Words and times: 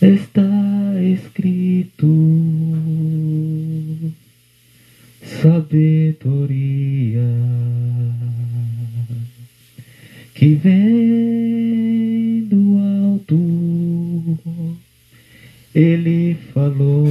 Está 0.00 0.94
escrito 1.02 2.06
sabedoria 5.24 7.20
que 10.34 10.54
vem 10.54 12.44
do 12.44 12.78
alto. 12.78 14.38
Ele 15.74 16.36
falou, 16.54 17.07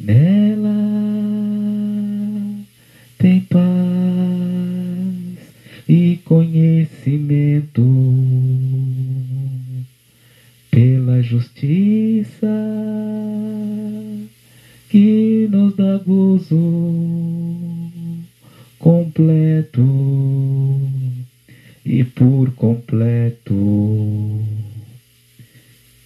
Nela 0.00 0.70
tem 3.18 3.40
paz 3.40 3.58
e 5.86 6.18
conhecimento 6.24 7.84
pela 10.70 11.22
justiça 11.22 11.87
e 21.88 22.04
por 22.04 22.50
completo. 22.50 24.44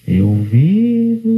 Eu 0.06 0.33
vivo 0.44 1.28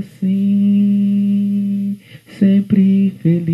assim, 0.00 1.96
sempre 2.36 3.12
feliz. 3.22 3.48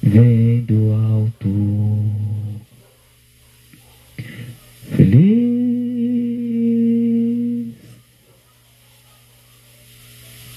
vem 0.01 0.61
do 0.61 0.91
alto. 0.93 2.07
Feliz 4.95 5.27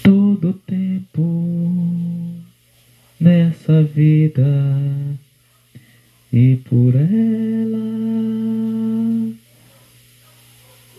todo 0.03 0.55
tempo 0.67 1.21
nessa 3.21 3.83
vida 3.83 4.81
e 6.33 6.57
por 6.57 6.95
ela 6.95 7.79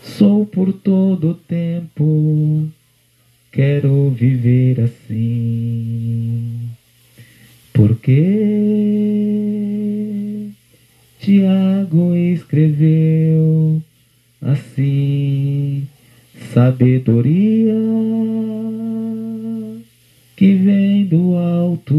sou 0.02 0.44
por 0.46 0.72
todo 0.72 1.34
tempo 1.34 2.68
quero 3.50 4.10
viver 4.10 4.80
assim 4.80 6.68
porque 7.72 8.22
Tiago 11.18 12.14
escreveu 12.14 13.82
assim 14.40 15.86
sabedoria 16.52 17.74
que 20.36 20.54
vem 20.54 21.04
do 21.06 21.36
alto. 21.36 21.94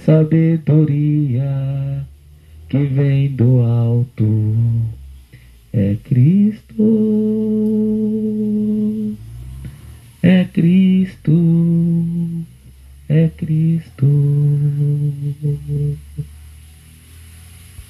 Sabedoria 0.03 2.07
que 2.69 2.77
vem 2.77 3.29
do 3.29 3.61
alto 3.61 4.55
é 5.77 5.97
Cristo, 6.05 6.83
é 10.23 10.45
Cristo, 10.45 11.33
é 13.09 13.27
Cristo. 13.27 14.05